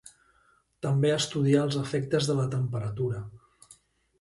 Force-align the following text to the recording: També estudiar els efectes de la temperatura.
També 0.85 1.11
estudiar 1.17 1.59
els 1.65 1.77
efectes 1.81 2.31
de 2.31 2.39
la 2.41 2.47
temperatura. 2.55 3.21